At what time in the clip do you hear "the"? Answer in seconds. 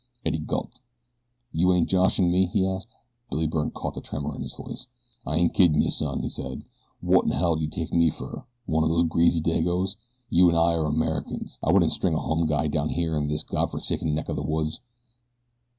3.93-4.01, 4.41-4.47, 14.33-14.41